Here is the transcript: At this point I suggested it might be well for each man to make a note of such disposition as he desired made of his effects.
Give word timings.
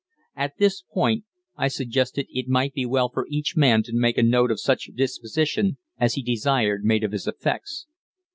At 0.35 0.57
this 0.57 0.81
point 0.81 1.25
I 1.57 1.67
suggested 1.67 2.25
it 2.31 2.47
might 2.47 2.73
be 2.73 2.87
well 2.87 3.07
for 3.13 3.27
each 3.29 3.55
man 3.55 3.83
to 3.83 3.91
make 3.93 4.17
a 4.17 4.23
note 4.23 4.49
of 4.49 4.59
such 4.59 4.89
disposition 4.95 5.77
as 5.99 6.15
he 6.15 6.23
desired 6.23 6.83
made 6.83 7.03
of 7.03 7.11
his 7.11 7.27
effects. 7.27 7.85